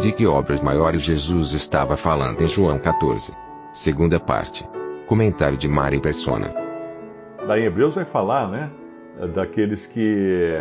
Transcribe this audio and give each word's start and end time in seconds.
De 0.00 0.12
que 0.12 0.26
obras 0.26 0.62
maiores 0.62 1.02
Jesus 1.02 1.52
estava 1.52 1.94
falando 1.94 2.40
em 2.40 2.48
João 2.48 2.78
14. 2.78 3.36
Segunda 3.70 4.18
parte. 4.18 4.66
Comentário 5.06 5.58
de 5.58 5.68
Mari 5.68 6.00
Persona. 6.00 6.54
Daí 7.46 7.66
Hebreus 7.66 7.96
vai 7.96 8.06
falar, 8.06 8.48
né? 8.48 8.70
Daqueles 9.34 9.84
que... 9.84 10.56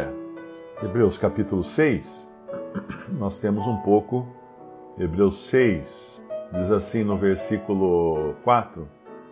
Hebreus 0.83 1.17
capítulo 1.17 1.63
6, 1.63 2.29
nós 3.17 3.39
temos 3.39 3.65
um 3.65 3.77
pouco... 3.77 4.27
Hebreus 4.97 5.47
6, 5.47 6.21
diz 6.51 6.69
assim 6.69 7.05
no 7.05 7.15
versículo 7.15 8.35
4: 8.43 8.85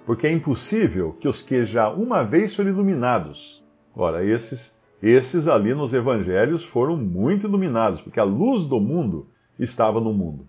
Porque 0.05 0.25
é 0.25 0.31
impossível 0.31 1.17
que 1.19 1.27
os 1.27 1.41
que 1.41 1.65
já 1.65 1.89
uma 1.89 2.23
vez 2.23 2.55
foram 2.55 2.69
iluminados. 2.69 3.61
Ora, 3.93 4.23
esses, 4.23 4.73
esses 5.03 5.49
ali 5.49 5.73
nos 5.73 5.91
evangelhos 5.91 6.63
foram 6.63 6.95
muito 6.95 7.45
iluminados, 7.45 7.99
porque 7.99 8.21
a 8.21 8.23
luz 8.23 8.65
do 8.65 8.79
mundo 8.79 9.27
estava 9.59 9.99
no 9.99 10.13
mundo. 10.13 10.47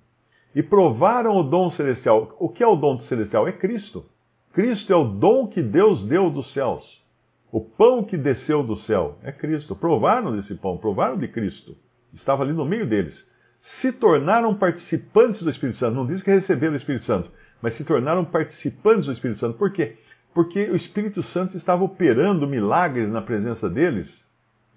E 0.55 0.63
provaram 0.63 1.37
o 1.37 1.43
dom 1.43 1.71
celestial. 1.71 2.37
O 2.39 2.49
que 2.49 2.63
é 2.63 2.67
o 2.67 2.77
dom 2.77 2.99
celestial? 2.99 3.47
É 3.47 3.53
Cristo. 3.53 4.07
Cristo 4.53 4.93
é 4.93 4.97
o 4.97 5.05
dom 5.05 5.47
que 5.47 5.63
Deus 5.63 6.05
deu 6.05 6.31
dos 6.31 6.53
céus. 6.53 7.05
O 7.53 7.61
pão 7.61 8.03
que 8.03 8.17
desceu 8.17 8.63
do 8.63 8.77
céu 8.77 9.19
é 9.23 9.31
Cristo. 9.31 9.77
Provaram 9.77 10.35
desse 10.35 10.57
pão, 10.57 10.77
provaram 10.77 11.17
de 11.17 11.29
Cristo. 11.29 11.77
Estava 12.13 12.43
ali 12.43 12.53
no 12.53 12.65
meio 12.65 12.87
deles 12.87 13.31
se 13.61 13.93
tornaram 13.93 14.55
participantes 14.55 15.43
do 15.43 15.51
Espírito 15.51 15.77
Santo. 15.77 15.95
Não 15.95 16.07
diz 16.07 16.23
que 16.23 16.31
receberam 16.31 16.75
o 16.75 16.77
Espírito 16.77 17.05
Santo, 17.05 17.31
mas 17.61 17.75
se 17.75 17.85
tornaram 17.85 18.25
participantes 18.25 19.07
do 19.07 19.13
Espírito 19.13 19.39
Santo. 19.39 19.59
Por 19.59 19.73
quê? 19.73 19.97
Porque 20.33 20.71
o 20.71 20.77
Espírito 20.77 21.23
Santo 21.23 21.57
estava 21.57 21.85
operando 21.85 22.47
milagres 22.47 23.11
na 23.11 23.21
presença 23.21 23.69
deles, 23.69 24.27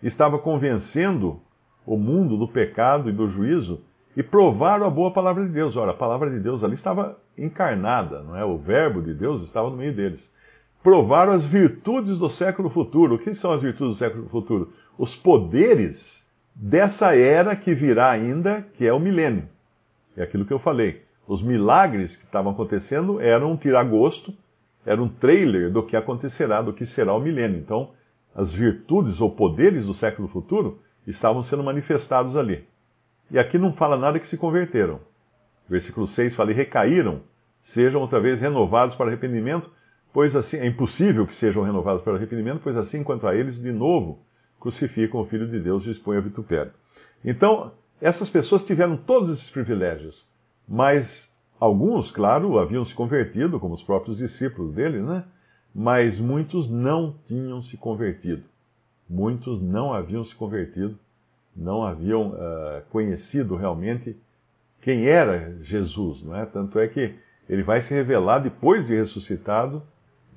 estava 0.01 0.39
convencendo 0.39 1.39
o 1.85 1.97
mundo 1.97 2.37
do 2.37 2.47
pecado 2.47 3.09
e 3.09 3.13
do 3.13 3.29
juízo 3.29 3.81
e 4.15 4.21
provaram 4.21 4.85
a 4.85 4.89
boa 4.89 5.11
palavra 5.11 5.45
de 5.45 5.51
Deus. 5.51 5.75
Ora, 5.75 5.91
a 5.91 5.95
palavra 5.95 6.29
de 6.29 6.39
Deus 6.39 6.63
ali 6.63 6.73
estava 6.73 7.17
encarnada, 7.37 8.21
não 8.21 8.35
é? 8.35 8.43
O 8.43 8.57
verbo 8.57 9.01
de 9.01 9.13
Deus 9.13 9.43
estava 9.43 9.69
no 9.69 9.77
meio 9.77 9.93
deles. 9.93 10.31
Provaram 10.83 11.33
as 11.33 11.45
virtudes 11.45 12.17
do 12.17 12.29
século 12.29 12.69
futuro. 12.69 13.15
O 13.15 13.19
que 13.19 13.33
são 13.33 13.51
as 13.51 13.61
virtudes 13.61 13.95
do 13.95 13.99
século 13.99 14.27
futuro? 14.27 14.73
Os 14.97 15.15
poderes 15.15 16.25
dessa 16.53 17.15
era 17.15 17.55
que 17.55 17.73
virá 17.73 18.09
ainda, 18.09 18.65
que 18.73 18.85
é 18.85 18.93
o 18.93 18.99
milênio. 18.99 19.47
É 20.15 20.23
aquilo 20.23 20.45
que 20.45 20.53
eu 20.53 20.59
falei. 20.59 21.03
Os 21.27 21.41
milagres 21.41 22.17
que 22.17 22.25
estavam 22.25 22.51
acontecendo 22.51 23.21
eram 23.21 23.51
um 23.51 23.55
tiragosto, 23.55 24.33
era 24.85 25.01
um 25.01 25.07
trailer 25.07 25.71
do 25.71 25.83
que 25.83 25.95
acontecerá, 25.95 26.61
do 26.61 26.73
que 26.73 26.85
será 26.85 27.13
o 27.13 27.19
milênio. 27.19 27.57
Então, 27.57 27.91
as 28.35 28.51
virtudes 28.51 29.21
ou 29.21 29.29
poderes 29.29 29.85
do 29.85 29.93
século 29.93 30.27
futuro 30.27 30.79
estavam 31.07 31.43
sendo 31.43 31.63
manifestados 31.63 32.35
ali. 32.35 32.67
E 33.31 33.39
aqui 33.39 33.57
não 33.57 33.71
fala 33.71 33.97
nada 33.97 34.19
que 34.19 34.27
se 34.27 34.35
converteram. 34.35 34.99
Versículo 35.67 36.05
6 36.05 36.35
fala: 36.35 36.51
e 36.51 36.53
recaíram, 36.53 37.21
sejam 37.61 38.01
outra 38.01 38.19
vez 38.19 38.41
renovados 38.41 38.93
para 38.93 39.07
arrependimento, 39.07 39.71
pois 40.11 40.35
assim 40.35 40.57
é 40.57 40.65
impossível 40.65 41.25
que 41.25 41.33
sejam 41.33 41.63
renovados 41.63 42.01
para 42.01 42.15
arrependimento, 42.15 42.59
pois 42.61 42.75
assim 42.75 43.03
quanto 43.03 43.25
a 43.25 43.33
eles, 43.33 43.57
de 43.57 43.71
novo, 43.71 44.19
crucificam 44.59 45.21
o 45.21 45.25
Filho 45.25 45.47
de 45.47 45.61
Deus 45.61 45.85
e 45.85 45.91
expõem 45.91 46.17
a 46.17 46.21
vitupério. 46.21 46.73
Então, 47.23 47.71
essas 48.01 48.29
pessoas 48.29 48.65
tiveram 48.65 48.97
todos 48.97 49.29
esses 49.29 49.49
privilégios, 49.49 50.27
mas 50.67 51.31
alguns, 51.57 52.11
claro, 52.11 52.59
haviam 52.59 52.83
se 52.83 52.93
convertido, 52.93 53.61
como 53.61 53.73
os 53.73 53.83
próprios 53.83 54.17
discípulos 54.17 54.73
dele, 54.73 54.99
né? 54.99 55.23
Mas 55.73 56.19
muitos 56.19 56.69
não 56.69 57.15
tinham 57.25 57.61
se 57.61 57.77
convertido. 57.77 58.43
Muitos 59.09 59.61
não 59.61 59.93
haviam 59.93 60.25
se 60.25 60.35
convertido, 60.35 60.99
não 61.55 61.83
haviam 61.83 62.29
uh, 62.29 62.81
conhecido 62.89 63.55
realmente 63.55 64.17
quem 64.81 65.07
era 65.07 65.57
Jesus, 65.61 66.23
não 66.23 66.35
é? 66.35 66.45
Tanto 66.45 66.79
é 66.79 66.87
que 66.87 67.15
ele 67.49 67.61
vai 67.61 67.81
se 67.81 67.93
revelar 67.93 68.39
depois 68.39 68.87
de 68.87 68.95
ressuscitado, 68.95 69.83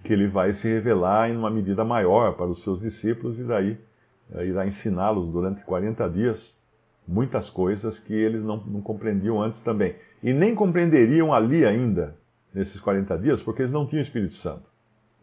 que 0.03 0.13
ele 0.13 0.27
vai 0.27 0.53
se 0.53 0.69
revelar 0.69 1.31
em 1.31 1.37
uma 1.37 1.51
medida 1.51 1.85
maior 1.85 2.35
para 2.35 2.47
os 2.47 2.63
seus 2.63 2.81
discípulos 2.81 3.39
e 3.39 3.45
daí 3.45 3.79
é, 4.35 4.45
irá 4.45 4.67
ensiná-los 4.67 5.31
durante 5.31 5.63
40 5.65 6.09
dias 6.11 6.57
muitas 7.07 7.51
coisas 7.51 7.99
que 7.99 8.15
eles 8.15 8.43
não, 8.43 8.57
não, 8.57 8.81
compreendiam 8.81 9.43
antes 9.43 9.63
também. 9.63 9.95
E 10.23 10.33
nem 10.33 10.55
compreenderiam 10.55 11.33
ali 11.33 11.65
ainda, 11.65 12.17
nesses 12.53 12.81
40 12.81 13.19
dias, 13.19 13.43
porque 13.43 13.63
eles 13.63 13.73
não 13.73 13.87
tinham 13.87 14.03
Espírito 14.03 14.35
Santo. 14.35 14.71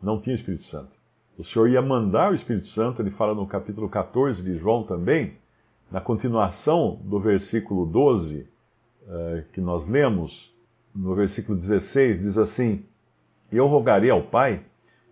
Não 0.01 0.19
tinham 0.19 0.35
Espírito 0.35 0.63
Santo. 0.63 0.91
O 1.38 1.44
Senhor 1.44 1.68
ia 1.68 1.81
mandar 1.81 2.31
o 2.31 2.35
Espírito 2.35 2.68
Santo, 2.68 3.01
ele 3.01 3.09
fala 3.09 3.34
no 3.34 3.47
capítulo 3.47 3.90
14 3.90 4.44
de 4.44 4.57
João 4.57 4.84
também, 4.84 5.38
na 5.91 6.00
continuação 6.00 7.00
do 7.03 7.19
versículo 7.19 7.85
12, 7.85 8.47
uh, 9.03 9.44
que 9.52 9.59
nós 9.59 9.88
lemos, 9.88 10.56
no 10.96 11.13
versículo 11.13 11.57
16, 11.57 12.22
diz 12.22 12.38
assim: 12.38 12.85
Eu 13.52 13.68
rogarei 13.68 14.09
ao 14.09 14.22
Pai 14.24 14.63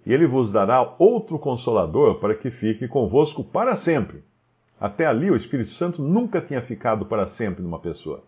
e 0.05 0.13
ele 0.13 0.25
vos 0.25 0.51
dará 0.51 0.95
outro 0.97 1.37
consolador 1.37 2.15
para 2.15 2.33
que 2.33 2.49
fique 2.49 2.87
convosco 2.87 3.43
para 3.43 3.75
sempre. 3.75 4.23
Até 4.79 5.05
ali, 5.05 5.29
o 5.29 5.35
Espírito 5.35 5.71
Santo 5.71 6.01
nunca 6.01 6.39
tinha 6.39 6.61
ficado 6.61 7.05
para 7.05 7.27
sempre 7.27 7.61
numa 7.61 7.79
pessoa. 7.79 8.23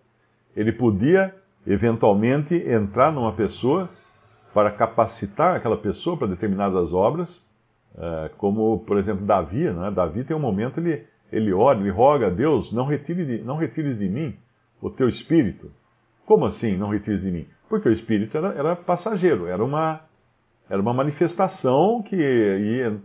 Ele 0.53 0.73
podia, 0.73 1.34
eventualmente, 1.66 2.56
entrar 2.56 3.13
numa 3.13 3.31
pessoa 3.31 3.90
para 4.53 4.69
capacitar 4.69 5.56
aquela 5.56 5.78
pessoa 5.78 6.17
para 6.17 6.28
determinadas 6.28 6.91
obras, 6.91 7.45
eh, 7.97 8.31
como, 8.38 8.79
por 8.79 8.97
exemplo, 8.97 9.25
Davi. 9.25 9.72
Né? 9.72 9.90
Davi 9.91 10.25
tem 10.25 10.35
um 10.35 10.41
momento, 10.41 10.81
ele, 10.81 11.07
ele 11.31 11.53
ora, 11.53 11.79
ele 11.79 11.89
roga 11.89 12.27
a 12.27 12.29
Deus, 12.29 12.71
não, 12.71 12.85
retire 12.85 13.25
de, 13.25 13.37
não 13.43 13.55
retires 13.55 13.97
de 13.97 14.09
mim 14.09 14.35
o 14.81 14.89
teu 14.89 15.07
Espírito. 15.07 15.71
Como 16.25 16.45
assim, 16.45 16.75
não 16.75 16.89
retires 16.89 17.21
de 17.21 17.31
mim? 17.31 17.47
Porque 17.69 17.87
o 17.87 17.91
Espírito 17.91 18.37
era, 18.37 18.49
era 18.49 18.75
passageiro, 18.75 19.47
era 19.47 19.63
uma, 19.63 20.01
era 20.69 20.81
uma 20.81 20.93
manifestação 20.93 22.01
que 22.01 22.15
ia, 22.15 22.99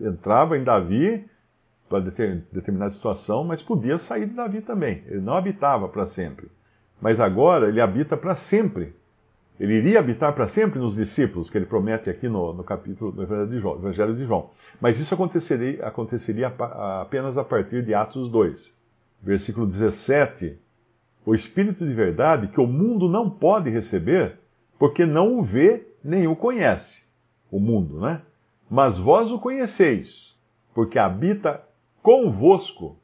entrava 0.00 0.56
em 0.56 0.62
Davi 0.62 1.28
para 1.88 2.00
determinada 2.00 2.90
situação, 2.90 3.44
mas 3.44 3.62
podia 3.62 3.98
sair 3.98 4.26
de 4.26 4.34
Davi 4.34 4.60
também. 4.60 5.02
Ele 5.06 5.20
não 5.20 5.34
habitava 5.34 5.88
para 5.88 6.06
sempre. 6.06 6.48
Mas 7.00 7.20
agora 7.20 7.68
ele 7.68 7.80
habita 7.80 8.16
para 8.16 8.34
sempre. 8.34 8.94
Ele 9.58 9.74
iria 9.74 9.98
habitar 9.98 10.34
para 10.34 10.46
sempre 10.46 10.78
nos 10.78 10.94
discípulos, 10.94 11.48
que 11.48 11.56
ele 11.56 11.64
promete 11.64 12.10
aqui 12.10 12.28
no, 12.28 12.52
no 12.52 12.62
capítulo 12.62 13.10
do 13.10 13.22
Evangelho 13.22 13.48
de, 13.48 13.58
João, 13.58 13.76
Evangelho 13.76 14.14
de 14.14 14.26
João. 14.26 14.50
Mas 14.80 15.00
isso 15.00 15.14
aconteceria, 15.14 15.86
aconteceria 15.86 16.48
apenas 16.48 17.38
a 17.38 17.44
partir 17.44 17.82
de 17.82 17.94
Atos 17.94 18.28
2. 18.28 18.74
Versículo 19.22 19.66
17. 19.66 20.58
O 21.24 21.34
Espírito 21.34 21.86
de 21.86 21.94
verdade 21.94 22.48
que 22.48 22.60
o 22.60 22.66
mundo 22.66 23.08
não 23.08 23.30
pode 23.30 23.70
receber, 23.70 24.38
porque 24.78 25.06
não 25.06 25.38
o 25.38 25.42
vê 25.42 25.86
nem 26.04 26.28
o 26.28 26.36
conhece, 26.36 27.00
o 27.50 27.58
mundo, 27.58 28.00
né? 28.00 28.22
Mas 28.70 28.98
vós 28.98 29.32
o 29.32 29.38
conheceis, 29.38 30.36
porque 30.74 30.98
habita 30.98 31.64
convosco 32.02 32.96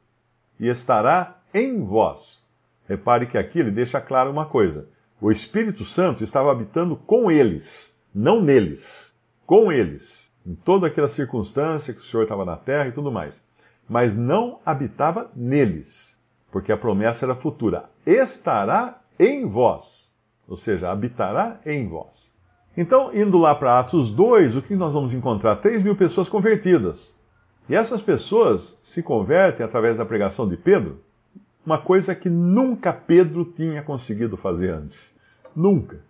e 0.59 0.69
estará 0.69 1.41
em 1.53 1.83
vós. 1.83 2.43
Repare 2.87 3.25
que 3.25 3.37
aqui 3.37 3.59
ele 3.59 3.71
deixa 3.71 3.99
claro 3.99 4.29
uma 4.29 4.45
coisa: 4.45 4.87
o 5.23 5.31
Espírito 5.31 5.85
Santo 5.85 6.21
estava 6.21 6.51
habitando 6.51 6.97
com 6.97 7.31
eles, 7.31 7.95
não 8.13 8.41
neles, 8.41 9.15
com 9.45 9.71
eles, 9.71 10.29
em 10.45 10.53
toda 10.53 10.87
aquela 10.87 11.07
circunstância 11.07 11.93
que 11.93 12.01
o 12.01 12.03
Senhor 12.03 12.23
estava 12.23 12.43
na 12.43 12.57
terra 12.57 12.89
e 12.89 12.91
tudo 12.91 13.09
mais. 13.09 13.41
Mas 13.87 14.17
não 14.17 14.59
habitava 14.65 15.31
neles, 15.33 16.19
porque 16.51 16.73
a 16.73 16.77
promessa 16.77 17.25
era 17.25 17.37
futura: 17.37 17.89
estará 18.05 18.99
em 19.17 19.47
vós, 19.47 20.11
ou 20.45 20.57
seja, 20.57 20.91
habitará 20.91 21.57
em 21.65 21.87
vós. 21.87 22.33
Então, 22.75 23.09
indo 23.15 23.37
lá 23.37 23.55
para 23.55 23.79
Atos 23.79 24.11
2, 24.11 24.57
o 24.57 24.61
que 24.61 24.75
nós 24.75 24.91
vamos 24.91 25.13
encontrar? 25.13 25.55
3 25.55 25.83
mil 25.83 25.95
pessoas 25.95 26.27
convertidas. 26.27 27.15
E 27.69 27.75
essas 27.75 28.01
pessoas 28.01 28.77
se 28.83 29.01
convertem 29.01 29.65
através 29.65 29.99
da 29.99 30.05
pregação 30.05 30.45
de 30.49 30.57
Pedro, 30.57 31.01
uma 31.65 31.77
coisa 31.77 32.13
que 32.13 32.29
nunca 32.29 32.91
Pedro 32.91 33.45
tinha 33.45 33.81
conseguido 33.81 34.35
fazer 34.35 34.69
antes. 34.69 35.12
Nunca. 35.55 36.01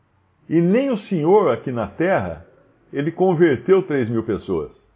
E 0.48 0.62
nem 0.62 0.90
o 0.90 0.98
Senhor 0.98 1.52
aqui 1.52 1.72
na 1.72 1.88
terra, 1.88 2.46
ele 2.92 3.12
converteu 3.12 3.82
3 3.82 4.10
mil 4.10 4.24
pessoas. 4.24 4.88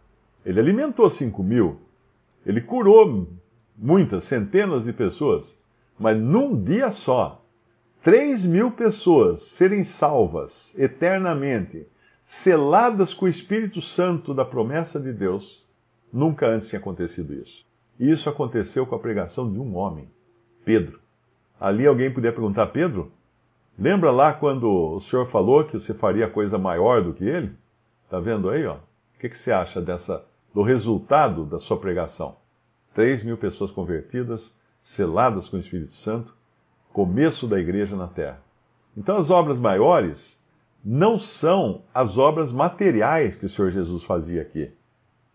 Ele 0.44 0.60
alimentou 0.60 1.10
5 1.10 1.42
mil. 1.42 1.80
Ele 2.46 2.60
curou 2.60 3.28
muitas, 3.76 4.24
centenas 4.24 4.84
de 4.84 4.92
pessoas, 4.92 5.58
mas 5.98 6.18
num 6.18 6.62
dia 6.62 6.90
só, 6.90 7.44
3 8.02 8.44
mil 8.44 8.70
pessoas 8.70 9.42
serem 9.42 9.84
salvas 9.84 10.72
eternamente, 10.76 11.86
seladas 12.24 13.12
com 13.12 13.26
o 13.26 13.28
Espírito 13.28 13.82
Santo 13.82 14.32
da 14.32 14.44
promessa 14.44 15.00
de 15.00 15.12
Deus, 15.12 15.66
nunca 16.12 16.46
antes 16.46 16.68
tinha 16.68 16.78
acontecido 16.78 17.34
isso. 17.34 17.66
E 17.98 18.10
isso 18.10 18.28
aconteceu 18.28 18.86
com 18.86 18.94
a 18.94 18.98
pregação 18.98 19.52
de 19.52 19.58
um 19.58 19.74
homem, 19.74 20.08
Pedro. 20.64 21.00
Ali 21.58 21.86
alguém 21.86 22.12
podia 22.12 22.32
perguntar, 22.32 22.68
Pedro, 22.68 23.10
lembra 23.78 24.10
lá 24.10 24.32
quando 24.32 24.68
o 24.68 25.00
Senhor 25.00 25.26
falou 25.26 25.64
que 25.64 25.78
você 25.78 25.94
faria 25.94 26.28
coisa 26.28 26.58
maior 26.58 27.02
do 27.02 27.14
que 27.14 27.24
ele? 27.24 27.52
Tá 28.10 28.18
vendo 28.18 28.50
aí, 28.50 28.66
ó? 28.66 28.74
O 28.74 29.18
que, 29.20 29.28
que 29.28 29.38
você 29.38 29.52
acha 29.52 29.80
dessa, 29.80 30.24
do 30.54 30.62
resultado 30.62 31.44
da 31.44 31.58
sua 31.58 31.76
pregação? 31.76 32.36
3 32.94 33.22
mil 33.22 33.36
pessoas 33.36 33.70
convertidas, 33.70 34.56
seladas 34.82 35.48
com 35.48 35.56
o 35.56 35.60
Espírito 35.60 35.92
Santo, 35.92 36.34
começo 36.92 37.46
da 37.46 37.58
igreja 37.58 37.94
na 37.96 38.08
terra. 38.08 38.40
Então, 38.96 39.16
as 39.16 39.30
obras 39.30 39.58
maiores 39.58 40.42
não 40.84 41.18
são 41.18 41.82
as 41.92 42.16
obras 42.16 42.52
materiais 42.52 43.36
que 43.36 43.46
o 43.46 43.48
Senhor 43.48 43.70
Jesus 43.70 44.02
fazia 44.04 44.42
aqui. 44.42 44.72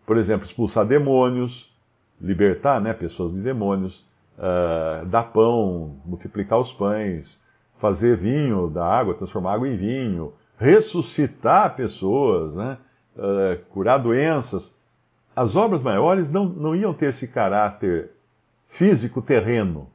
Por 0.06 0.18
exemplo, 0.18 0.44
expulsar 0.44 0.84
demônios, 0.84 1.74
libertar 2.20 2.80
né, 2.80 2.92
pessoas 2.92 3.32
de 3.34 3.40
demônios, 3.40 4.06
uh, 4.38 5.06
dar 5.06 5.24
pão, 5.24 5.96
multiplicar 6.04 6.58
os 6.58 6.72
pães, 6.72 7.42
fazer 7.78 8.16
vinho 8.16 8.68
da 8.68 8.86
água, 8.86 9.14
transformar 9.14 9.54
água 9.54 9.68
em 9.68 9.76
vinho, 9.76 10.32
ressuscitar 10.58 11.74
pessoas, 11.74 12.54
né, 12.54 12.78
uh, 13.16 13.64
curar 13.70 13.98
doenças. 13.98 14.74
As 15.34 15.56
obras 15.56 15.82
maiores 15.82 16.30
não, 16.30 16.44
não 16.44 16.76
iam 16.76 16.94
ter 16.94 17.10
esse 17.10 17.28
caráter 17.28 18.10
físico 18.66 19.20
terreno, 19.20 19.90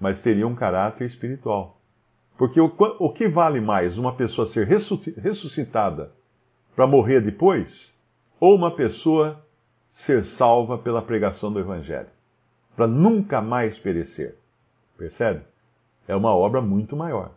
mas 0.00 0.20
teriam 0.20 0.50
um 0.50 0.54
caráter 0.54 1.04
espiritual. 1.04 1.78
Porque 2.36 2.60
o, 2.60 2.72
o 2.98 3.10
que 3.10 3.28
vale 3.28 3.60
mais, 3.60 3.98
uma 3.98 4.14
pessoa 4.14 4.46
ser 4.46 4.66
ressuscitada 4.66 6.12
para 6.74 6.86
morrer 6.86 7.20
depois, 7.20 7.94
ou 8.40 8.56
uma 8.56 8.70
pessoa 8.70 9.44
ser 9.90 10.24
salva 10.24 10.78
pela 10.78 11.02
pregação 11.02 11.52
do 11.52 11.60
Evangelho, 11.60 12.08
para 12.74 12.86
nunca 12.86 13.40
mais 13.40 13.78
perecer? 13.78 14.36
Percebe? 14.96 15.44
É 16.06 16.16
uma 16.16 16.34
obra 16.34 16.60
muito 16.60 16.96
maior. 16.96 17.30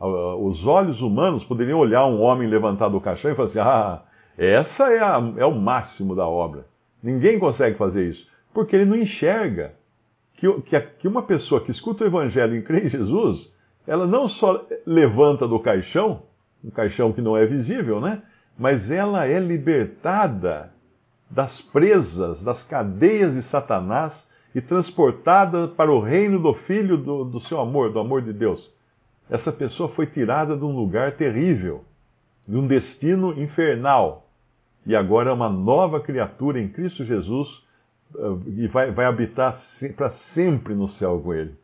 Os 0.00 0.66
olhos 0.66 1.00
humanos 1.00 1.44
poderiam 1.44 1.78
olhar 1.78 2.06
um 2.06 2.20
homem 2.20 2.48
levantado 2.48 2.92
do 2.92 3.00
caixão 3.00 3.30
e 3.30 3.34
falar 3.34 3.48
assim: 3.48 3.58
ah, 3.60 4.02
essa 4.36 4.92
é, 4.92 4.98
a, 4.98 5.20
é 5.36 5.46
o 5.46 5.54
máximo 5.54 6.16
da 6.16 6.26
obra. 6.26 6.66
Ninguém 7.02 7.38
consegue 7.38 7.76
fazer 7.76 8.08
isso, 8.08 8.28
porque 8.52 8.74
ele 8.74 8.84
não 8.84 8.96
enxerga 8.96 9.74
que, 10.34 10.52
que, 10.62 10.80
que 10.80 11.08
uma 11.08 11.22
pessoa 11.22 11.60
que 11.60 11.70
escuta 11.70 12.02
o 12.02 12.06
Evangelho 12.06 12.56
e 12.56 12.62
crê 12.62 12.84
em 12.84 12.88
Jesus, 12.88 13.52
ela 13.86 14.06
não 14.06 14.26
só 14.26 14.66
levanta 14.84 15.46
do 15.46 15.60
caixão, 15.60 16.22
um 16.64 16.70
caixão 16.70 17.12
que 17.12 17.20
não 17.20 17.36
é 17.36 17.46
visível, 17.46 18.00
né? 18.00 18.22
Mas 18.58 18.90
ela 18.90 19.26
é 19.26 19.38
libertada 19.38 20.72
das 21.30 21.60
presas, 21.60 22.42
das 22.42 22.62
cadeias 22.64 23.34
de 23.34 23.42
Satanás 23.42 24.31
e 24.54 24.60
transportada 24.60 25.66
para 25.68 25.92
o 25.92 26.00
reino 26.00 26.38
do 26.38 26.52
Filho 26.52 26.96
do, 26.96 27.24
do 27.24 27.40
seu 27.40 27.60
amor, 27.60 27.90
do 27.90 27.98
amor 27.98 28.22
de 28.22 28.32
Deus. 28.32 28.72
Essa 29.30 29.50
pessoa 29.50 29.88
foi 29.88 30.06
tirada 30.06 30.56
de 30.56 30.64
um 30.64 30.76
lugar 30.76 31.12
terrível, 31.12 31.84
de 32.46 32.56
um 32.56 32.66
destino 32.66 33.32
infernal, 33.40 34.28
e 34.84 34.96
agora 34.96 35.30
é 35.30 35.32
uma 35.32 35.48
nova 35.48 36.00
criatura 36.00 36.60
em 36.60 36.68
Cristo 36.68 37.04
Jesus 37.04 37.62
e 38.46 38.66
vai, 38.66 38.90
vai 38.90 39.06
habitar 39.06 39.54
para 39.96 40.10
sempre 40.10 40.74
no 40.74 40.88
céu 40.88 41.20
com 41.22 41.32
ele. 41.32 41.54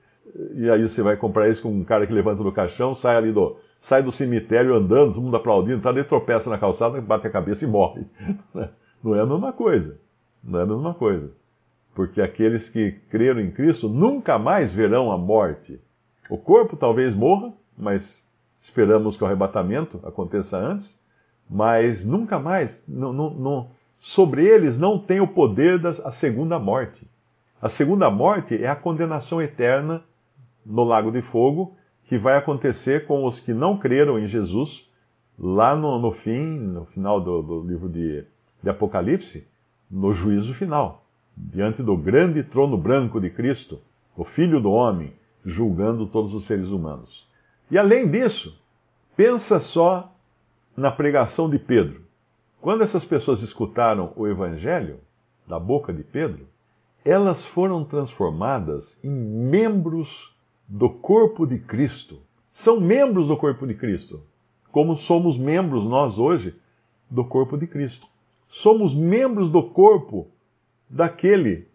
E 0.54 0.70
aí 0.70 0.82
você 0.82 1.02
vai 1.02 1.16
comprar 1.16 1.48
isso 1.48 1.62
com 1.62 1.70
um 1.70 1.84
cara 1.84 2.06
que 2.06 2.12
levanta 2.12 2.42
do 2.42 2.52
caixão, 2.52 2.94
sai 2.94 3.16
ali 3.16 3.32
do, 3.32 3.56
sai 3.80 4.02
do 4.02 4.12
cemitério 4.12 4.74
andando, 4.74 5.14
todo 5.14 5.22
mundo 5.22 5.36
aplaudindo, 5.36 5.80
tá, 5.80 5.90
ele 5.90 6.04
tropeça 6.04 6.50
na 6.50 6.58
calçada, 6.58 7.00
bate 7.00 7.26
a 7.26 7.30
cabeça 7.30 7.64
e 7.64 7.68
morre. 7.68 8.04
Não 9.02 9.14
é 9.14 9.20
a 9.20 9.26
mesma 9.26 9.52
coisa. 9.52 9.98
Não 10.42 10.60
é 10.60 10.62
a 10.62 10.66
mesma 10.66 10.94
coisa. 10.94 11.32
Porque 11.98 12.22
aqueles 12.22 12.70
que 12.70 12.92
creram 13.10 13.40
em 13.40 13.50
Cristo 13.50 13.88
nunca 13.88 14.38
mais 14.38 14.72
verão 14.72 15.10
a 15.10 15.18
morte. 15.18 15.80
O 16.30 16.38
corpo 16.38 16.76
talvez 16.76 17.12
morra, 17.12 17.52
mas 17.76 18.24
esperamos 18.60 19.16
que 19.16 19.24
o 19.24 19.26
arrebatamento 19.26 19.98
aconteça 20.04 20.56
antes, 20.56 20.96
mas 21.50 22.04
nunca 22.04 22.38
mais, 22.38 22.84
não, 22.86 23.12
não, 23.12 23.30
não, 23.30 23.70
sobre 23.98 24.44
eles 24.44 24.78
não 24.78 24.96
tem 24.96 25.20
o 25.20 25.26
poder 25.26 25.76
da 25.76 25.92
segunda 26.12 26.56
morte. 26.56 27.04
A 27.60 27.68
segunda 27.68 28.08
morte 28.08 28.62
é 28.62 28.68
a 28.68 28.76
condenação 28.76 29.42
eterna 29.42 30.04
no 30.64 30.84
lago 30.84 31.10
de 31.10 31.20
fogo, 31.20 31.74
que 32.04 32.16
vai 32.16 32.36
acontecer 32.36 33.08
com 33.08 33.24
os 33.24 33.40
que 33.40 33.52
não 33.52 33.76
creram 33.76 34.20
em 34.20 34.26
Jesus, 34.28 34.88
lá 35.36 35.74
no, 35.74 35.98
no 35.98 36.12
fim, 36.12 36.58
no 36.60 36.84
final 36.84 37.20
do, 37.20 37.42
do 37.42 37.60
livro 37.62 37.88
de, 37.88 38.24
de 38.62 38.70
Apocalipse, 38.70 39.48
no 39.90 40.12
juízo 40.12 40.54
final, 40.54 41.07
diante 41.40 41.82
do 41.82 41.96
grande 41.96 42.42
trono 42.42 42.76
branco 42.76 43.20
de 43.20 43.30
Cristo, 43.30 43.80
o 44.16 44.24
Filho 44.24 44.60
do 44.60 44.72
Homem, 44.72 45.12
julgando 45.44 46.06
todos 46.06 46.34
os 46.34 46.44
seres 46.44 46.68
humanos. 46.68 47.26
E 47.70 47.78
além 47.78 48.10
disso, 48.10 48.60
pensa 49.16 49.60
só 49.60 50.12
na 50.76 50.90
pregação 50.90 51.48
de 51.48 51.58
Pedro. 51.58 52.02
Quando 52.60 52.82
essas 52.82 53.04
pessoas 53.04 53.42
escutaram 53.42 54.12
o 54.16 54.26
evangelho 54.26 54.98
da 55.46 55.58
boca 55.58 55.92
de 55.92 56.02
Pedro, 56.02 56.46
elas 57.04 57.46
foram 57.46 57.84
transformadas 57.84 58.98
em 59.02 59.10
membros 59.10 60.34
do 60.66 60.90
corpo 60.90 61.46
de 61.46 61.58
Cristo. 61.58 62.20
São 62.50 62.80
membros 62.80 63.28
do 63.28 63.36
corpo 63.36 63.66
de 63.66 63.74
Cristo, 63.74 64.20
como 64.72 64.96
somos 64.96 65.38
membros 65.38 65.84
nós 65.84 66.18
hoje 66.18 66.56
do 67.08 67.24
corpo 67.24 67.56
de 67.56 67.66
Cristo. 67.66 68.06
Somos 68.48 68.94
membros 68.94 69.50
do 69.50 69.62
corpo 69.62 70.28
daquele 70.88 71.68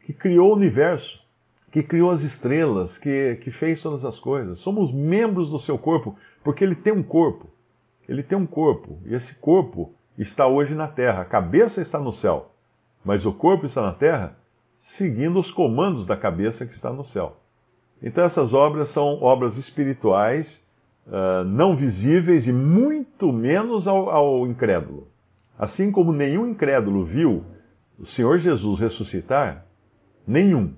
que 0.00 0.12
criou 0.12 0.50
o 0.50 0.56
universo, 0.56 1.22
que 1.70 1.82
criou 1.82 2.10
as 2.10 2.22
estrelas, 2.22 2.98
que, 2.98 3.36
que 3.36 3.50
fez 3.50 3.82
todas 3.82 4.04
as 4.04 4.18
coisas. 4.18 4.58
Somos 4.58 4.92
membros 4.92 5.50
do 5.50 5.58
seu 5.58 5.76
corpo, 5.76 6.16
porque 6.42 6.62
ele 6.62 6.74
tem 6.74 6.92
um 6.92 7.02
corpo. 7.02 7.48
Ele 8.08 8.22
tem 8.22 8.36
um 8.36 8.46
corpo, 8.46 8.98
e 9.06 9.14
esse 9.14 9.34
corpo 9.34 9.92
está 10.18 10.46
hoje 10.46 10.74
na 10.74 10.86
terra. 10.86 11.22
A 11.22 11.24
cabeça 11.24 11.80
está 11.80 11.98
no 11.98 12.12
céu, 12.12 12.50
mas 13.04 13.24
o 13.24 13.32
corpo 13.32 13.66
está 13.66 13.82
na 13.82 13.92
terra, 13.92 14.36
seguindo 14.78 15.40
os 15.40 15.50
comandos 15.50 16.04
da 16.04 16.16
cabeça 16.16 16.66
que 16.66 16.74
está 16.74 16.92
no 16.92 17.04
céu. 17.04 17.38
Então, 18.02 18.22
essas 18.22 18.52
obras 18.52 18.90
são 18.90 19.22
obras 19.22 19.56
espirituais, 19.56 20.62
uh, 21.06 21.42
não 21.44 21.74
visíveis 21.74 22.46
e 22.46 22.52
muito 22.52 23.32
menos 23.32 23.88
ao, 23.88 24.10
ao 24.10 24.46
incrédulo. 24.46 25.08
Assim 25.58 25.90
como 25.90 26.12
nenhum 26.12 26.46
incrédulo 26.46 27.04
viu 27.04 27.44
o 27.98 28.04
Senhor 28.06 28.38
Jesus 28.38 28.80
ressuscitar, 28.80 29.66
nenhum. 30.26 30.74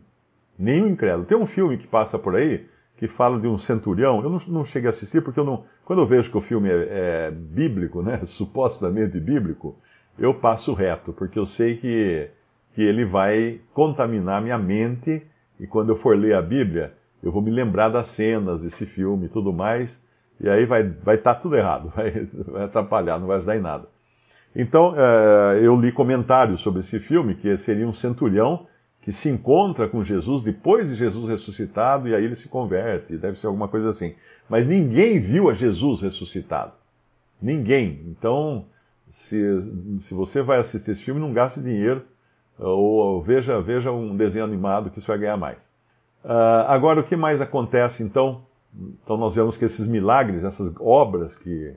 Nenhum 0.58 0.88
incrédulo. 0.88 1.26
Tem 1.26 1.36
um 1.36 1.46
filme 1.46 1.76
que 1.76 1.86
passa 1.86 2.18
por 2.18 2.34
aí 2.34 2.66
que 2.96 3.06
fala 3.06 3.38
de 3.38 3.46
um 3.46 3.58
centurião. 3.58 4.22
Eu 4.22 4.30
não, 4.30 4.40
não 4.48 4.64
cheguei 4.64 4.88
a 4.88 4.90
assistir 4.90 5.22
porque 5.22 5.38
eu 5.38 5.44
não, 5.44 5.64
quando 5.84 6.00
eu 6.00 6.06
vejo 6.06 6.30
que 6.30 6.36
o 6.36 6.40
filme 6.40 6.70
é, 6.70 6.88
é, 7.28 7.30
bíblico, 7.30 8.02
né, 8.02 8.20
supostamente 8.24 9.20
bíblico, 9.20 9.76
eu 10.18 10.32
passo 10.32 10.72
reto, 10.72 11.12
porque 11.12 11.38
eu 11.38 11.46
sei 11.46 11.76
que, 11.76 12.30
que 12.74 12.82
ele 12.82 13.04
vai 13.04 13.60
contaminar 13.74 14.40
minha 14.40 14.58
mente 14.58 15.26
e 15.60 15.66
quando 15.66 15.90
eu 15.90 15.96
for 15.96 16.16
ler 16.16 16.34
a 16.34 16.42
Bíblia, 16.42 16.94
eu 17.22 17.30
vou 17.30 17.42
me 17.42 17.50
lembrar 17.50 17.90
das 17.90 18.08
cenas 18.08 18.62
desse 18.62 18.86
filme 18.86 19.26
e 19.26 19.28
tudo 19.28 19.52
mais, 19.52 20.02
e 20.40 20.48
aí 20.48 20.64
vai 20.64 20.82
estar 20.82 21.34
tá 21.34 21.34
tudo 21.34 21.56
errado, 21.56 21.92
vai, 21.94 22.10
vai 22.46 22.64
atrapalhar, 22.64 23.18
não 23.18 23.26
vai 23.26 23.36
ajudar 23.36 23.56
em 23.56 23.60
nada. 23.60 23.88
Então, 24.58 24.94
é, 24.96 25.60
eu 25.62 25.78
li 25.78 25.92
comentários 25.92 26.62
sobre 26.62 26.80
esse 26.80 26.98
filme, 26.98 27.34
que 27.34 27.54
seria 27.58 27.86
um 27.86 27.92
centurião 27.92 28.66
que 29.02 29.12
se 29.12 29.28
encontra 29.28 29.86
com 29.86 30.02
Jesus 30.02 30.42
depois 30.42 30.88
de 30.88 30.96
Jesus 30.96 31.28
ressuscitado 31.28 32.08
e 32.08 32.14
aí 32.14 32.24
ele 32.24 32.34
se 32.34 32.48
converte, 32.48 33.18
deve 33.18 33.38
ser 33.38 33.48
alguma 33.48 33.68
coisa 33.68 33.90
assim. 33.90 34.14
Mas 34.48 34.66
ninguém 34.66 35.20
viu 35.20 35.50
a 35.50 35.54
Jesus 35.54 36.00
ressuscitado. 36.00 36.72
Ninguém. 37.40 38.02
Então, 38.06 38.64
se, 39.10 39.38
se 39.98 40.14
você 40.14 40.40
vai 40.40 40.58
assistir 40.58 40.92
esse 40.92 41.02
filme, 41.02 41.20
não 41.20 41.34
gaste 41.34 41.60
dinheiro 41.60 42.02
ou, 42.58 42.94
ou 42.94 43.22
veja, 43.22 43.60
veja 43.60 43.92
um 43.92 44.16
desenho 44.16 44.44
animado 44.44 44.90
que 44.90 44.98
isso 44.98 45.06
vai 45.06 45.18
ganhar 45.18 45.36
mais. 45.36 45.62
Uh, 46.24 46.64
agora, 46.66 47.00
o 47.00 47.04
que 47.04 47.14
mais 47.14 47.40
acontece 47.42 48.02
então? 48.02 48.46
Então, 48.74 49.16
nós 49.18 49.34
vemos 49.34 49.56
que 49.56 49.66
esses 49.66 49.86
milagres, 49.86 50.44
essas 50.44 50.74
obras 50.80 51.36
que, 51.36 51.76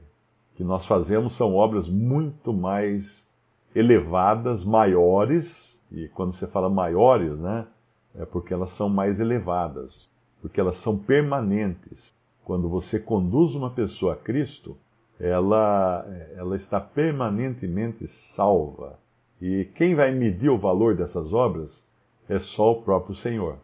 que 0.59 0.63
nós 0.65 0.85
fazemos, 0.85 1.37
são 1.37 1.55
obras 1.55 1.87
muito 1.87 2.51
mais 2.51 3.25
elevadas, 3.73 4.65
maiores, 4.65 5.79
e 5.89 6.09
quando 6.09 6.33
você 6.33 6.45
fala 6.45 6.69
maiores, 6.69 7.39
né, 7.39 7.65
é 8.13 8.25
porque 8.25 8.53
elas 8.53 8.71
são 8.71 8.89
mais 8.89 9.21
elevadas, 9.21 10.09
porque 10.41 10.59
elas 10.59 10.75
são 10.75 10.97
permanentes. 10.97 12.13
Quando 12.43 12.67
você 12.67 12.99
conduz 12.99 13.55
uma 13.55 13.69
pessoa 13.69 14.15
a 14.15 14.17
Cristo, 14.17 14.75
ela, 15.17 16.05
ela 16.35 16.57
está 16.57 16.81
permanentemente 16.81 18.05
salva. 18.05 18.99
E 19.41 19.63
quem 19.75 19.95
vai 19.95 20.11
medir 20.11 20.49
o 20.49 20.57
valor 20.57 20.93
dessas 20.93 21.31
obras 21.31 21.87
é 22.27 22.37
só 22.37 22.73
o 22.73 22.81
próprio 22.81 23.15
Senhor. 23.15 23.55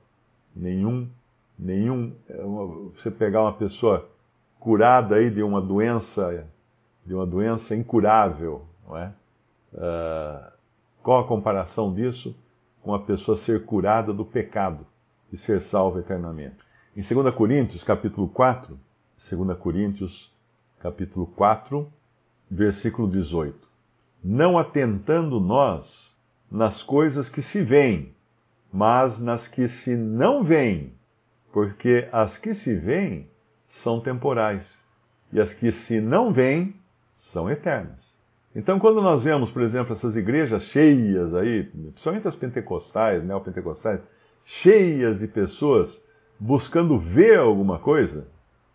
Nenhum, 0.55 1.09
nenhum. 1.59 2.13
É 2.29 2.41
você 2.95 3.11
pegar 3.11 3.41
uma 3.41 3.53
pessoa 3.53 4.07
curada 4.61 5.15
aí 5.15 5.29
de 5.29 5.43
uma 5.43 5.59
doença, 5.59 6.47
de 7.05 7.13
uma 7.13 7.25
doença 7.25 7.75
incurável, 7.75 8.65
não 8.87 8.97
é? 8.97 9.13
Uh, 9.73 10.51
qual 11.03 11.19
a 11.19 11.27
comparação 11.27 11.93
disso 11.93 12.35
com 12.81 12.93
a 12.93 12.99
pessoa 12.99 13.37
ser 13.37 13.65
curada 13.65 14.13
do 14.13 14.25
pecado 14.25 14.85
e 15.31 15.37
ser 15.37 15.61
salva 15.61 15.99
eternamente? 15.99 16.57
Em 16.95 17.01
2 17.01 17.35
Coríntios, 17.35 17.83
capítulo 17.83 18.27
4, 18.27 18.79
2 19.31 19.57
Coríntios, 19.59 20.33
capítulo 20.79 21.27
4, 21.27 21.91
versículo 22.49 23.07
18. 23.07 23.67
Não 24.23 24.57
atentando 24.57 25.39
nós 25.39 26.15
nas 26.49 26.81
coisas 26.81 27.29
que 27.29 27.41
se 27.41 27.61
veem, 27.61 28.15
mas 28.71 29.19
nas 29.19 29.47
que 29.47 29.67
se 29.67 29.95
não 29.95 30.43
veem, 30.43 30.93
porque 31.51 32.07
as 32.11 32.37
que 32.37 32.53
se 32.53 32.75
veem 32.75 33.29
são 33.67 33.99
temporais, 33.99 34.83
e 35.31 35.39
as 35.39 35.53
que 35.53 35.71
se 35.71 35.99
não 36.01 36.31
veem 36.33 36.75
são 37.15 37.49
eternas. 37.49 38.17
Então, 38.55 38.79
quando 38.79 39.01
nós 39.01 39.23
vemos, 39.23 39.51
por 39.51 39.61
exemplo, 39.61 39.93
essas 39.93 40.15
igrejas 40.15 40.63
cheias 40.63 41.33
aí, 41.33 41.63
principalmente 41.63 42.27
as 42.27 42.35
pentecostais, 42.35 43.23
neopentecostais, 43.23 43.99
cheias 44.45 45.19
de 45.19 45.27
pessoas 45.27 46.01
buscando 46.39 46.97
ver 46.97 47.39
alguma 47.39 47.79
coisa, 47.79 48.27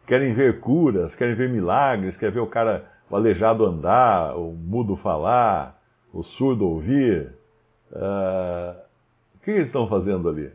querem 0.07 0.35
ver 0.35 0.61
curas, 0.61 1.15
querem 1.15 1.35
ver 1.35 1.49
milagres, 1.49 2.17
querem 2.17 2.35
ver 2.35 2.41
o 2.41 2.47
cara, 2.47 2.91
o 3.09 3.17
aleijado 3.17 3.65
andar, 3.65 4.37
o 4.37 4.53
mudo 4.53 4.97
falar, 4.97 5.81
o 6.13 6.23
surdo 6.23 6.67
ouvir. 6.67 7.33
Uh, 7.93 8.77
o 9.35 9.39
que 9.43 9.51
eles 9.53 9.67
estão 9.67 9.89
fazendo 9.89 10.29
ali? 10.29 10.51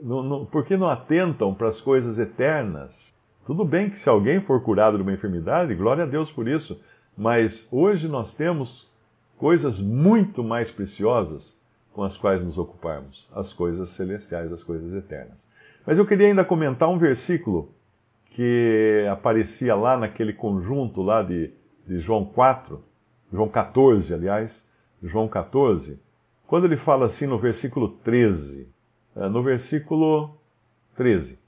Não, 0.00 0.22
não, 0.22 0.44
por 0.44 0.64
que 0.64 0.76
não 0.76 0.88
atentam 0.88 1.54
para 1.54 1.68
as 1.68 1.80
coisas 1.80 2.18
eternas? 2.18 3.14
Tudo 3.44 3.64
bem 3.64 3.88
que 3.88 3.98
se 3.98 4.08
alguém 4.08 4.40
for 4.40 4.60
curado 4.60 4.96
de 4.96 5.02
uma 5.02 5.12
enfermidade, 5.12 5.74
glória 5.74 6.02
a 6.02 6.06
Deus 6.06 6.32
por 6.32 6.48
isso, 6.48 6.80
mas 7.16 7.66
hoje 7.70 8.08
nós 8.08 8.34
temos 8.34 8.88
coisas 9.38 9.80
muito 9.80 10.44
mais 10.44 10.70
preciosas 10.70 11.56
com 11.92 12.02
as 12.02 12.16
quais 12.16 12.42
nos 12.42 12.58
ocuparmos, 12.58 13.28
as 13.34 13.52
coisas 13.52 13.90
celestiais, 13.90 14.52
as 14.52 14.62
coisas 14.62 14.92
eternas. 14.92 15.50
Mas 15.86 15.98
eu 15.98 16.06
queria 16.06 16.26
ainda 16.26 16.44
comentar 16.44 16.88
um 16.88 16.98
versículo 16.98 17.70
que 18.26 19.06
aparecia 19.10 19.74
lá 19.74 19.96
naquele 19.96 20.32
conjunto 20.32 21.00
lá 21.00 21.22
de, 21.22 21.52
de 21.86 21.98
João 21.98 22.24
4, 22.24 22.82
João 23.32 23.48
14, 23.48 24.12
aliás, 24.12 24.68
João 25.02 25.26
14, 25.26 25.98
quando 26.46 26.64
ele 26.64 26.76
fala 26.76 27.06
assim 27.06 27.26
no 27.26 27.38
versículo 27.38 27.88
13, 27.88 28.68
eh, 29.16 29.28
no 29.28 29.42
versículo 29.42 30.36
13: 30.94 31.38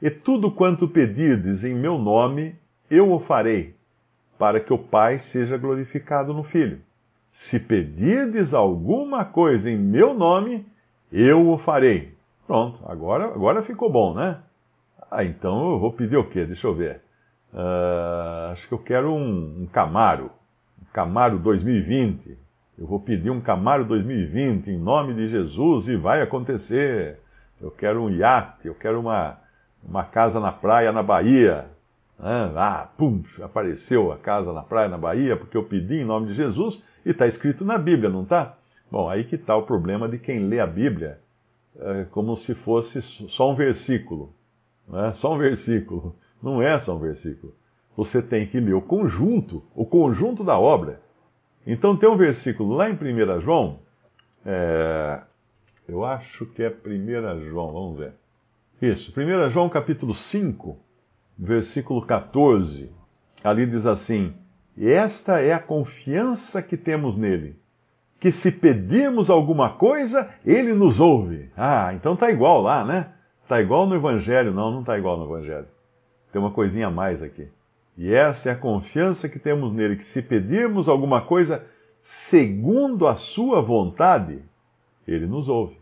E 0.00 0.10
tudo 0.10 0.50
quanto 0.50 0.88
pedirdes 0.88 1.64
em 1.64 1.74
meu 1.74 1.98
nome, 1.98 2.56
eu 2.90 3.12
o 3.12 3.20
farei, 3.20 3.75
para 4.38 4.60
que 4.60 4.72
o 4.72 4.78
Pai 4.78 5.18
seja 5.18 5.56
glorificado 5.56 6.32
no 6.32 6.42
Filho. 6.42 6.80
Se 7.30 7.60
pedirdes 7.60 8.54
alguma 8.54 9.24
coisa 9.24 9.70
em 9.70 9.76
meu 9.76 10.14
nome, 10.14 10.66
eu 11.12 11.50
o 11.50 11.58
farei. 11.58 12.14
Pronto, 12.46 12.80
agora, 12.86 13.24
agora 13.26 13.62
ficou 13.62 13.90
bom, 13.90 14.14
né? 14.14 14.38
Ah, 15.10 15.24
então 15.24 15.72
eu 15.72 15.78
vou 15.78 15.92
pedir 15.92 16.16
o 16.16 16.24
quê? 16.24 16.44
Deixa 16.44 16.66
eu 16.66 16.74
ver. 16.74 17.00
Uh, 17.52 18.52
acho 18.52 18.68
que 18.68 18.74
eu 18.74 18.78
quero 18.78 19.12
um, 19.12 19.62
um 19.62 19.66
Camaro. 19.66 20.30
Um 20.80 20.92
Camaro 20.92 21.38
2020. 21.38 22.38
Eu 22.78 22.86
vou 22.86 23.00
pedir 23.00 23.30
um 23.30 23.40
Camaro 23.40 23.84
2020 23.84 24.70
em 24.70 24.78
nome 24.78 25.14
de 25.14 25.28
Jesus 25.28 25.88
e 25.88 25.96
vai 25.96 26.20
acontecer. 26.20 27.18
Eu 27.60 27.70
quero 27.70 28.02
um 28.02 28.10
iate, 28.10 28.68
eu 28.68 28.74
quero 28.74 29.00
uma, 29.00 29.38
uma 29.82 30.04
casa 30.04 30.38
na 30.38 30.52
praia 30.52 30.92
na 30.92 31.02
Bahia. 31.02 31.66
Ah, 32.18 32.88
pum, 32.96 33.22
apareceu 33.42 34.10
a 34.10 34.16
casa 34.16 34.52
na 34.52 34.62
praia 34.62 34.88
na 34.88 34.96
Bahia 34.96 35.36
porque 35.36 35.56
eu 35.56 35.64
pedi 35.64 35.96
em 35.96 36.04
nome 36.04 36.28
de 36.28 36.32
Jesus 36.34 36.82
e 37.04 37.10
está 37.10 37.26
escrito 37.26 37.64
na 37.64 37.76
Bíblia, 37.76 38.08
não 38.08 38.22
está? 38.22 38.56
Bom, 38.90 39.08
aí 39.08 39.24
que 39.24 39.34
está 39.34 39.56
o 39.56 39.64
problema 39.64 40.08
de 40.08 40.18
quem 40.18 40.40
lê 40.40 40.58
a 40.58 40.66
Bíblia 40.66 41.20
é, 41.78 42.06
como 42.10 42.36
se 42.36 42.54
fosse 42.54 43.02
só 43.02 43.50
um 43.50 43.54
versículo. 43.54 44.32
Não 44.88 45.04
é 45.04 45.12
só 45.12 45.34
um 45.34 45.38
versículo. 45.38 46.16
Não 46.42 46.62
é 46.62 46.78
só 46.78 46.96
um 46.96 47.00
versículo. 47.00 47.54
Você 47.96 48.22
tem 48.22 48.46
que 48.46 48.60
ler 48.60 48.74
o 48.74 48.82
conjunto, 48.82 49.62
o 49.74 49.84
conjunto 49.84 50.44
da 50.44 50.58
obra. 50.58 51.00
Então 51.66 51.96
tem 51.96 52.08
um 52.08 52.16
versículo 52.16 52.74
lá 52.74 52.88
em 52.88 52.94
1 52.94 53.40
João, 53.40 53.80
é, 54.44 55.20
eu 55.88 56.04
acho 56.04 56.46
que 56.46 56.62
é 56.62 56.68
1 56.68 57.40
João, 57.42 57.72
vamos 57.72 57.98
ver. 57.98 58.12
Isso, 58.80 59.12
1 59.18 59.50
João 59.50 59.68
capítulo 59.68 60.14
5, 60.14 60.78
versículo 61.38 62.04
14. 62.04 62.90
Ali 63.44 63.66
diz 63.66 63.86
assim: 63.86 64.34
esta 64.78 65.40
é 65.40 65.52
a 65.52 65.58
confiança 65.58 66.60
que 66.60 66.76
temos 66.76 67.16
nele, 67.16 67.58
que 68.20 68.30
se 68.30 68.52
pedirmos 68.52 69.30
alguma 69.30 69.70
coisa, 69.70 70.28
ele 70.44 70.74
nos 70.74 71.00
ouve. 71.00 71.50
Ah, 71.56 71.94
então 71.94 72.14
tá 72.14 72.30
igual 72.30 72.60
lá, 72.60 72.84
né? 72.84 73.08
Tá 73.48 73.60
igual 73.60 73.86
no 73.86 73.94
Evangelho. 73.94 74.52
Não, 74.52 74.70
não 74.70 74.84
tá 74.84 74.98
igual 74.98 75.16
no 75.16 75.24
Evangelho. 75.24 75.68
Tem 76.30 76.40
uma 76.40 76.50
coisinha 76.50 76.88
a 76.88 76.90
mais 76.90 77.22
aqui. 77.22 77.48
E 77.96 78.12
essa 78.12 78.50
é 78.50 78.52
a 78.52 78.56
confiança 78.56 79.28
que 79.28 79.38
temos 79.38 79.72
nele, 79.72 79.96
que 79.96 80.04
se 80.04 80.20
pedirmos 80.20 80.88
alguma 80.88 81.22
coisa 81.22 81.64
segundo 82.02 83.06
a 83.06 83.14
sua 83.14 83.62
vontade, 83.62 84.42
ele 85.08 85.26
nos 85.26 85.48
ouve. 85.48 85.78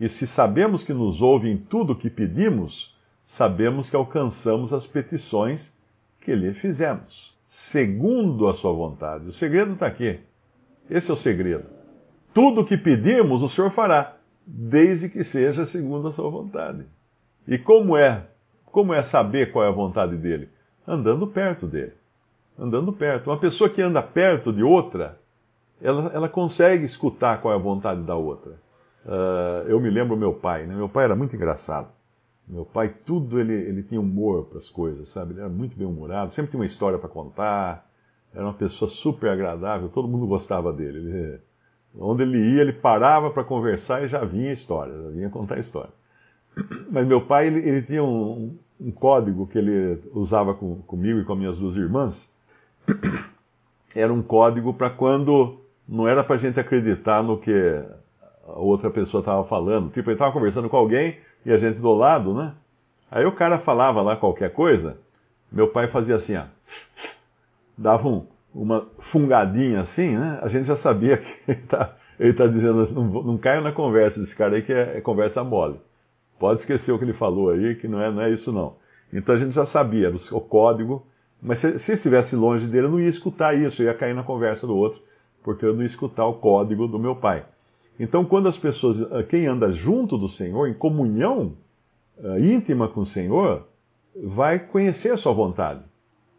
E 0.00 0.08
se 0.08 0.26
sabemos 0.26 0.82
que 0.82 0.92
nos 0.92 1.22
ouve 1.22 1.48
em 1.48 1.56
tudo 1.56 1.92
o 1.92 1.96
que 1.96 2.10
pedimos, 2.10 2.93
sabemos 3.24 3.90
que 3.90 3.96
alcançamos 3.96 4.72
as 4.72 4.86
petições 4.86 5.76
que 6.20 6.34
lhe 6.34 6.52
fizemos, 6.52 7.36
segundo 7.48 8.48
a 8.48 8.54
sua 8.54 8.72
vontade. 8.72 9.28
O 9.28 9.32
segredo 9.32 9.74
está 9.74 9.86
aqui. 9.86 10.20
Esse 10.88 11.10
é 11.10 11.14
o 11.14 11.16
segredo. 11.16 11.64
Tudo 12.32 12.62
o 12.62 12.64
que 12.64 12.76
pedimos, 12.76 13.42
o 13.42 13.48
Senhor 13.48 13.70
fará, 13.70 14.16
desde 14.46 15.08
que 15.08 15.22
seja 15.22 15.64
segundo 15.64 16.08
a 16.08 16.12
sua 16.12 16.28
vontade. 16.30 16.84
E 17.46 17.58
como 17.58 17.96
é? 17.96 18.26
Como 18.66 18.92
é 18.92 19.02
saber 19.02 19.52
qual 19.52 19.64
é 19.64 19.68
a 19.68 19.72
vontade 19.72 20.16
dele? 20.16 20.48
andando 20.86 21.26
perto 21.26 21.66
dele. 21.66 21.94
Andando 22.58 22.92
perto. 22.92 23.30
Uma 23.30 23.38
pessoa 23.38 23.68
que 23.68 23.82
anda 23.82 24.02
perto 24.02 24.52
de 24.52 24.62
outra, 24.62 25.18
ela, 25.80 26.10
ela 26.14 26.28
consegue 26.28 26.84
escutar 26.84 27.40
qual 27.40 27.52
é 27.52 27.56
a 27.56 27.60
vontade 27.60 28.02
da 28.02 28.14
outra. 28.14 28.52
Uh, 29.04 29.68
eu 29.68 29.80
me 29.80 29.90
lembro 29.90 30.16
meu 30.16 30.32
pai, 30.32 30.66
né? 30.66 30.74
Meu 30.74 30.88
pai 30.88 31.04
era 31.04 31.16
muito 31.16 31.34
engraçado. 31.34 31.88
Meu 32.46 32.64
pai, 32.64 32.94
tudo 33.04 33.40
ele, 33.40 33.54
ele 33.54 33.82
tinha 33.82 34.00
humor 34.00 34.44
para 34.44 34.58
as 34.58 34.68
coisas, 34.68 35.08
sabe? 35.08 35.32
Ele 35.32 35.40
era 35.40 35.48
muito 35.48 35.76
bem 35.76 35.86
humorado, 35.86 36.32
sempre 36.32 36.50
tinha 36.50 36.60
uma 36.60 36.66
história 36.66 36.98
para 36.98 37.08
contar. 37.08 37.90
Era 38.34 38.44
uma 38.44 38.52
pessoa 38.52 38.88
super 38.88 39.30
agradável, 39.30 39.88
todo 39.88 40.08
mundo 40.08 40.26
gostava 40.26 40.72
dele. 40.72 40.98
Ele, 40.98 41.40
onde 41.98 42.22
ele 42.22 42.38
ia, 42.38 42.60
ele 42.60 42.72
parava 42.72 43.30
para 43.30 43.44
conversar 43.44 44.04
e 44.04 44.08
já 44.08 44.24
vinha 44.24 44.52
história, 44.52 44.92
já 44.92 45.10
vinha 45.10 45.30
contar 45.30 45.58
história. 45.58 45.92
Mas 46.90 47.06
meu 47.06 47.20
pai, 47.20 47.46
ele, 47.46 47.60
ele 47.60 47.82
tinha 47.82 48.04
um, 48.04 48.56
um 48.80 48.90
código 48.90 49.46
que 49.46 49.58
ele 49.58 50.02
usava 50.12 50.54
com, 50.54 50.76
comigo 50.82 51.20
e 51.20 51.24
com 51.24 51.34
minhas 51.34 51.58
duas 51.58 51.76
irmãs. 51.76 52.32
Era 53.94 54.12
um 54.12 54.22
código 54.22 54.74
para 54.74 54.90
quando 54.90 55.60
não 55.88 56.08
era 56.08 56.24
para 56.24 56.34
a 56.34 56.38
gente 56.38 56.58
acreditar 56.58 57.22
no 57.22 57.38
que 57.38 57.52
a 58.44 58.58
outra 58.58 58.90
pessoa 58.90 59.20
estava 59.20 59.44
falando. 59.44 59.90
Tipo, 59.90 60.10
ele 60.10 60.16
estava 60.16 60.32
conversando 60.32 60.68
com 60.68 60.76
alguém 60.76 61.16
e 61.44 61.52
a 61.52 61.58
gente 61.58 61.80
do 61.80 61.94
lado, 61.94 62.34
né? 62.34 62.52
Aí 63.10 63.24
o 63.24 63.32
cara 63.32 63.58
falava 63.58 64.02
lá 64.02 64.16
qualquer 64.16 64.52
coisa, 64.52 64.98
meu 65.50 65.68
pai 65.68 65.86
fazia 65.86 66.16
assim, 66.16 66.36
ó. 66.36 66.44
Dava 67.76 68.08
um, 68.08 68.26
uma 68.54 68.86
fungadinha 68.98 69.80
assim, 69.80 70.16
né? 70.16 70.38
A 70.42 70.48
gente 70.48 70.66
já 70.66 70.76
sabia 70.76 71.16
que 71.18 71.38
ele 71.50 71.60
está 71.60 71.96
ele 72.18 72.32
tá 72.32 72.46
dizendo 72.46 72.80
assim, 72.80 72.94
não, 72.94 73.04
não 73.22 73.38
caia 73.38 73.60
na 73.60 73.72
conversa 73.72 74.20
desse 74.20 74.34
cara 74.34 74.56
aí 74.56 74.62
que 74.62 74.72
é, 74.72 74.98
é 74.98 75.00
conversa 75.00 75.42
mole. 75.42 75.80
Pode 76.38 76.60
esquecer 76.60 76.92
o 76.92 76.98
que 76.98 77.04
ele 77.04 77.12
falou 77.12 77.50
aí, 77.50 77.74
que 77.74 77.88
não 77.88 78.00
é, 78.00 78.10
não 78.10 78.22
é 78.22 78.30
isso 78.30 78.52
não. 78.52 78.76
Então 79.12 79.34
a 79.34 79.38
gente 79.38 79.54
já 79.54 79.64
sabia 79.64 80.12
o, 80.32 80.40
código, 80.40 81.06
mas 81.40 81.60
se, 81.60 81.78
se 81.78 81.92
estivesse 81.92 82.34
longe 82.34 82.66
dele, 82.66 82.86
eu 82.86 82.90
não 82.90 83.00
ia 83.00 83.08
escutar 83.08 83.54
isso, 83.54 83.82
eu 83.82 83.86
ia 83.86 83.94
cair 83.94 84.14
na 84.14 84.22
conversa 84.22 84.66
do 84.66 84.76
outro, 84.76 85.00
porque 85.42 85.64
eu 85.64 85.74
não 85.74 85.82
ia 85.82 85.86
escutar 85.86 86.26
o 86.26 86.34
código 86.34 86.88
do 86.88 86.98
meu 86.98 87.14
pai. 87.14 87.44
Então, 87.98 88.24
quando 88.24 88.48
as 88.48 88.58
pessoas, 88.58 89.00
ah, 89.00 89.22
quem 89.22 89.46
anda 89.46 89.70
junto 89.70 90.18
do 90.18 90.28
Senhor, 90.28 90.68
em 90.68 90.74
comunhão 90.74 91.56
uh, 92.18 92.38
íntima 92.38 92.88
com 92.88 93.02
o 93.02 93.06
Senhor, 93.06 93.68
vai 94.22 94.58
conhecer 94.58 95.12
a 95.12 95.16
sua 95.16 95.32
vontade. 95.32 95.80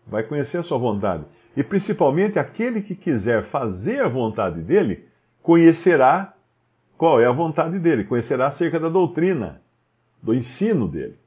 Vai 0.06 0.24
conhecer 0.24 0.58
a 0.58 0.64
sua 0.64 0.78
vontade. 0.78 1.24
E 1.56 1.64
principalmente 1.64 2.38
aquele 2.38 2.82
que 2.82 2.96
quiser 2.96 3.44
fazer 3.44 4.02
a 4.02 4.10
vontade 4.10 4.62
dele, 4.62 5.06
conhecerá 5.42 6.34
qual 6.98 7.22
é 7.22 7.26
a 7.26 7.32
vontade 7.32 7.80
dele, 7.80 8.04
conhecerá 8.04 8.48
acerca 8.48 8.80
da 8.80 8.90
doutrina 8.90 9.62
do 10.22 10.34
ensino 10.34 10.88
dele. 10.88 11.18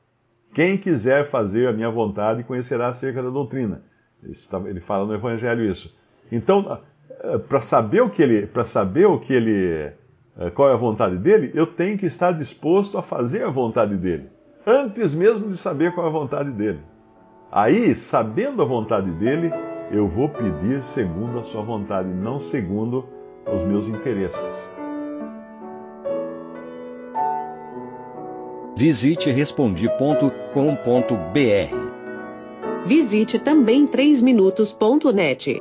Quem 0.53 0.77
quiser 0.77 1.27
fazer 1.27 1.69
a 1.69 1.73
minha 1.73 1.91
vontade 1.91 2.43
conhecerá 2.43 2.89
acerca 2.89 3.23
da 3.23 3.31
doutrina. 3.31 3.83
Ele 4.23 4.81
fala 4.81 5.07
no 5.07 5.15
Evangelho 5.15 5.65
isso. 5.65 5.95
Então, 6.33 6.81
eh, 7.11 7.39
para 7.39 7.61
saber 7.61 8.01
o 8.01 8.11
que 8.11 8.23
ele, 8.23 8.47
para 8.47 8.65
saber 8.65 9.07
o 9.07 9.19
que 9.19 9.33
ele 9.33 9.73
eh, 9.73 9.93
qual 10.55 10.71
é 10.71 10.73
a 10.73 10.77
vontade 10.77 11.17
dele, 11.17 11.51
eu 11.55 11.67
tenho 11.67 11.99
que 11.99 12.07
estar 12.07 12.33
disposto 12.33 12.97
a 12.97 13.03
fazer 13.03 13.45
a 13.45 13.51
vontade 13.51 13.97
dele, 13.97 14.31
antes 14.67 15.15
mesmo 15.15 15.49
de 15.49 15.57
saber 15.57 15.95
qual 15.95 16.07
é 16.07 16.11
a 16.11 16.13
vontade 16.13 16.51
dele. 16.51 16.81
Aí, 17.51 17.95
sabendo 17.95 18.63
a 18.63 18.65
vontade 18.65 19.11
dele, 19.13 19.51
eu 19.91 20.07
vou 20.07 20.29
pedir 20.29 20.83
segundo 20.83 21.39
a 21.39 21.43
sua 21.43 21.63
vontade, 21.63 22.09
não 22.09 22.39
segundo 22.39 23.07
os 23.53 23.63
meus 23.63 23.89
interesses. 23.89 24.71
Visite 28.77 29.31
respondi.com.br. 29.31 30.49
Visite 32.87 33.39
também 33.39 33.87
3minutos.net. 33.89 35.61